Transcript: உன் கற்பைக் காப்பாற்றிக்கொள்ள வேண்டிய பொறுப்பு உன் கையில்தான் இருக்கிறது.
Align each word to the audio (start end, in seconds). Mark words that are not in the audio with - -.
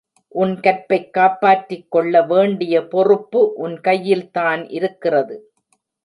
உன் 0.27 0.59
கற்பைக் 0.59 1.09
காப்பாற்றிக்கொள்ள 1.13 2.27
வேண்டிய 2.27 2.87
பொறுப்பு 2.87 3.53
உன் 3.53 3.81
கையில்தான் 3.81 4.69
இருக்கிறது. 4.69 5.53